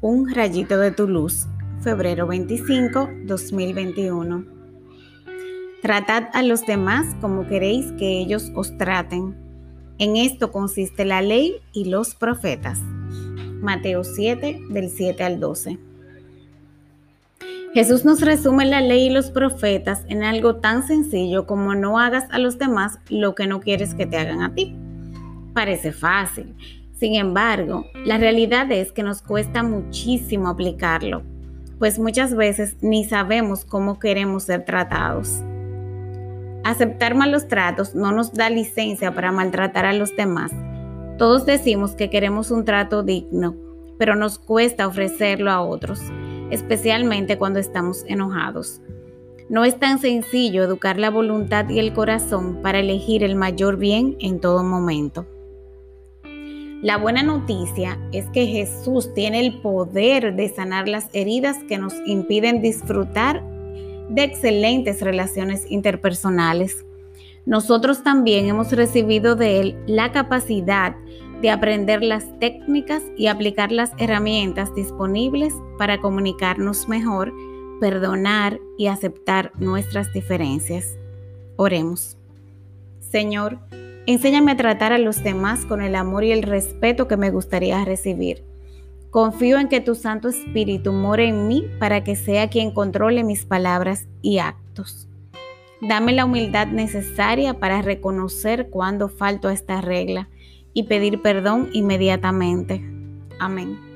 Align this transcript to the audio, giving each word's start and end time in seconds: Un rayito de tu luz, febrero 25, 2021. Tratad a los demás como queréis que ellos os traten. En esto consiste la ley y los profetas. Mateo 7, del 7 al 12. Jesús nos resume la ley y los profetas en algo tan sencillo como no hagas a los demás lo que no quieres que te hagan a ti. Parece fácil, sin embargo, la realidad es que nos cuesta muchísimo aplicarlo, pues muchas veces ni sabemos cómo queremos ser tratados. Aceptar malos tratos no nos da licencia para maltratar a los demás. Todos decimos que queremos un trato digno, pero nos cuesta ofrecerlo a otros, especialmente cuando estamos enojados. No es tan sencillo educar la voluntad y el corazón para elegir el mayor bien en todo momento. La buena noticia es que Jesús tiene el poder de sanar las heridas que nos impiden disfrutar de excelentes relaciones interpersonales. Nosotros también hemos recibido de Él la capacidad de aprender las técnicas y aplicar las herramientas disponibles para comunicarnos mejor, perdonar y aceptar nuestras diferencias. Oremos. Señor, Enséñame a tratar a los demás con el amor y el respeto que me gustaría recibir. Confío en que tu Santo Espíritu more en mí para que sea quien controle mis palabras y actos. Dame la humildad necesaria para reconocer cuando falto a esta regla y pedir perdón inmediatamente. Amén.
Un 0.00 0.32
rayito 0.32 0.78
de 0.78 0.92
tu 0.92 1.08
luz, 1.08 1.48
febrero 1.80 2.28
25, 2.28 3.10
2021. 3.24 4.44
Tratad 5.82 6.28
a 6.34 6.44
los 6.44 6.64
demás 6.64 7.16
como 7.20 7.48
queréis 7.48 7.90
que 7.98 8.20
ellos 8.20 8.52
os 8.54 8.78
traten. 8.78 9.34
En 9.98 10.16
esto 10.16 10.52
consiste 10.52 11.04
la 11.04 11.20
ley 11.20 11.56
y 11.72 11.86
los 11.86 12.14
profetas. 12.14 12.78
Mateo 13.60 14.04
7, 14.04 14.60
del 14.70 14.88
7 14.88 15.24
al 15.24 15.40
12. 15.40 15.80
Jesús 17.74 18.04
nos 18.04 18.20
resume 18.20 18.66
la 18.66 18.80
ley 18.80 19.06
y 19.08 19.10
los 19.10 19.32
profetas 19.32 20.04
en 20.06 20.22
algo 20.22 20.58
tan 20.58 20.86
sencillo 20.86 21.44
como 21.44 21.74
no 21.74 21.98
hagas 21.98 22.30
a 22.30 22.38
los 22.38 22.56
demás 22.56 23.00
lo 23.08 23.34
que 23.34 23.48
no 23.48 23.58
quieres 23.58 23.94
que 23.94 24.06
te 24.06 24.16
hagan 24.16 24.42
a 24.42 24.54
ti. 24.54 24.76
Parece 25.54 25.90
fácil, 25.90 26.54
sin 26.98 27.14
embargo, 27.14 27.86
la 28.04 28.18
realidad 28.18 28.72
es 28.72 28.90
que 28.90 29.04
nos 29.04 29.22
cuesta 29.22 29.62
muchísimo 29.62 30.48
aplicarlo, 30.48 31.22
pues 31.78 32.00
muchas 32.00 32.34
veces 32.34 32.76
ni 32.80 33.04
sabemos 33.04 33.64
cómo 33.64 34.00
queremos 34.00 34.42
ser 34.44 34.64
tratados. 34.64 35.44
Aceptar 36.64 37.14
malos 37.14 37.46
tratos 37.46 37.94
no 37.94 38.10
nos 38.10 38.32
da 38.32 38.50
licencia 38.50 39.14
para 39.14 39.30
maltratar 39.30 39.86
a 39.86 39.92
los 39.92 40.16
demás. 40.16 40.50
Todos 41.18 41.46
decimos 41.46 41.92
que 41.92 42.10
queremos 42.10 42.50
un 42.50 42.64
trato 42.64 43.04
digno, 43.04 43.54
pero 43.96 44.16
nos 44.16 44.40
cuesta 44.40 44.88
ofrecerlo 44.88 45.52
a 45.52 45.60
otros, 45.60 46.00
especialmente 46.50 47.38
cuando 47.38 47.60
estamos 47.60 48.04
enojados. 48.08 48.82
No 49.48 49.64
es 49.64 49.78
tan 49.78 50.00
sencillo 50.00 50.64
educar 50.64 50.98
la 50.98 51.10
voluntad 51.10 51.68
y 51.68 51.78
el 51.78 51.92
corazón 51.92 52.60
para 52.60 52.80
elegir 52.80 53.22
el 53.22 53.36
mayor 53.36 53.76
bien 53.76 54.16
en 54.18 54.40
todo 54.40 54.64
momento. 54.64 55.26
La 56.80 56.96
buena 56.96 57.24
noticia 57.24 57.98
es 58.12 58.26
que 58.30 58.46
Jesús 58.46 59.12
tiene 59.12 59.40
el 59.40 59.60
poder 59.60 60.36
de 60.36 60.48
sanar 60.48 60.86
las 60.86 61.08
heridas 61.12 61.56
que 61.68 61.76
nos 61.76 61.92
impiden 62.06 62.62
disfrutar 62.62 63.42
de 64.08 64.22
excelentes 64.22 65.00
relaciones 65.02 65.68
interpersonales. 65.68 66.84
Nosotros 67.46 68.04
también 68.04 68.46
hemos 68.46 68.70
recibido 68.70 69.34
de 69.34 69.60
Él 69.60 69.76
la 69.86 70.12
capacidad 70.12 70.94
de 71.42 71.50
aprender 71.50 72.04
las 72.04 72.38
técnicas 72.38 73.02
y 73.16 73.26
aplicar 73.26 73.72
las 73.72 73.90
herramientas 73.98 74.72
disponibles 74.76 75.54
para 75.78 76.00
comunicarnos 76.00 76.88
mejor, 76.88 77.32
perdonar 77.80 78.60
y 78.76 78.86
aceptar 78.86 79.50
nuestras 79.58 80.12
diferencias. 80.12 80.96
Oremos. 81.56 82.16
Señor, 83.00 83.58
Enséñame 84.08 84.52
a 84.52 84.56
tratar 84.56 84.94
a 84.94 84.96
los 84.96 85.22
demás 85.22 85.66
con 85.66 85.82
el 85.82 85.94
amor 85.94 86.24
y 86.24 86.32
el 86.32 86.42
respeto 86.42 87.06
que 87.08 87.18
me 87.18 87.30
gustaría 87.30 87.84
recibir. 87.84 88.42
Confío 89.10 89.58
en 89.58 89.68
que 89.68 89.82
tu 89.82 89.94
Santo 89.94 90.28
Espíritu 90.28 90.94
more 90.94 91.28
en 91.28 91.46
mí 91.46 91.66
para 91.78 92.02
que 92.04 92.16
sea 92.16 92.48
quien 92.48 92.70
controle 92.70 93.22
mis 93.22 93.44
palabras 93.44 94.08
y 94.22 94.38
actos. 94.38 95.08
Dame 95.82 96.14
la 96.14 96.24
humildad 96.24 96.68
necesaria 96.68 97.60
para 97.60 97.82
reconocer 97.82 98.70
cuando 98.70 99.10
falto 99.10 99.48
a 99.48 99.52
esta 99.52 99.82
regla 99.82 100.30
y 100.72 100.84
pedir 100.84 101.20
perdón 101.20 101.68
inmediatamente. 101.74 102.82
Amén. 103.38 103.87